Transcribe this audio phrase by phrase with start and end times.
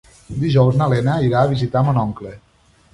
[0.43, 2.37] Dijous na Lena irà a visitar mon oncle.